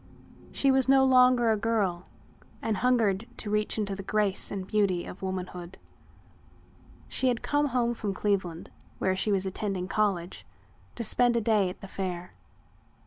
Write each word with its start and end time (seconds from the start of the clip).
She 0.51 0.71
was 0.71 0.89
no 0.89 1.05
longer 1.05 1.51
a 1.51 1.55
girl 1.55 2.07
and 2.59 2.77
hungered 2.77 3.27
to 3.37 3.51
reach 3.51 3.77
into 3.77 3.95
the 3.95 4.01
grace 4.01 4.49
and 4.49 4.65
beauty 4.65 5.05
of 5.05 5.21
womanhood. 5.21 5.77
She 7.07 7.27
had 7.27 7.43
come 7.43 7.67
home 7.67 7.93
from 7.93 8.11
Cleveland, 8.11 8.71
where 8.97 9.15
she 9.15 9.31
was 9.31 9.45
attending 9.45 9.87
college, 9.87 10.43
to 10.95 11.03
spend 11.03 11.37
a 11.37 11.39
day 11.41 11.69
at 11.69 11.81
the 11.81 11.87
Fair. 11.87 12.31